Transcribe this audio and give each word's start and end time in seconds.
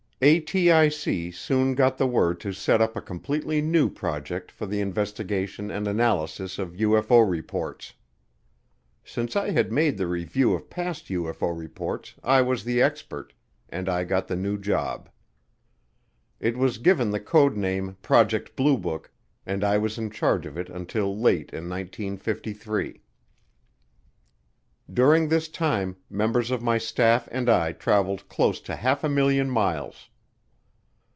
ATIC 0.23 1.33
soon 1.33 1.73
got 1.73 1.97
the 1.97 2.05
word 2.05 2.39
to 2.41 2.53
set 2.53 2.79
up 2.79 2.95
a 2.95 3.01
completely 3.01 3.59
new 3.59 3.89
project 3.89 4.51
for 4.51 4.67
the 4.67 4.79
investigation 4.79 5.71
and 5.71 5.87
analysis 5.87 6.59
of 6.59 6.75
UFO 6.75 7.27
reports. 7.27 7.93
Since 9.03 9.35
I 9.35 9.49
had 9.49 9.71
made 9.71 9.97
the 9.97 10.05
review 10.05 10.53
of 10.53 10.69
past 10.69 11.07
UFO 11.07 11.57
reports 11.57 12.13
I 12.23 12.43
was 12.43 12.63
the 12.63 12.83
expert, 12.83 13.33
and 13.67 13.89
I 13.89 14.03
got 14.03 14.27
the 14.27 14.35
new 14.35 14.59
job. 14.59 15.09
It 16.39 16.55
was 16.55 16.77
given 16.77 17.09
the 17.09 17.19
code 17.19 17.57
name 17.57 17.97
Project 18.03 18.55
Blue 18.55 18.77
Book, 18.77 19.09
and 19.43 19.63
I 19.63 19.79
was 19.79 19.97
in 19.97 20.11
charge 20.11 20.45
of 20.45 20.55
it 20.55 20.69
until 20.69 21.17
late 21.19 21.49
in 21.51 21.67
1953. 21.67 23.01
During 24.93 25.29
this 25.29 25.47
time 25.47 25.95
members 26.11 26.51
of 26.51 26.61
my 26.61 26.77
staff 26.77 27.27
and 27.31 27.49
I 27.49 27.71
traveled 27.71 28.29
close 28.29 28.59
to 28.61 28.75
half 28.75 29.03
a 29.03 29.09
million 29.09 29.49
miles. 29.49 30.09